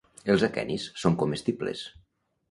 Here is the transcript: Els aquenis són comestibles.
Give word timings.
Els 0.35 0.43
aquenis 0.45 0.85
són 1.01 1.17
comestibles. 1.23 1.83